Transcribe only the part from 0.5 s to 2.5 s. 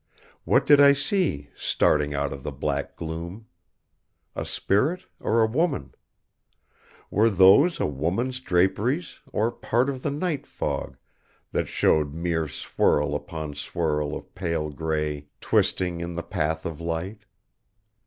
did I see, starting out of